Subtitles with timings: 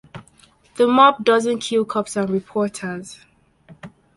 [0.77, 3.19] The mob doesn't kill cops and reporters.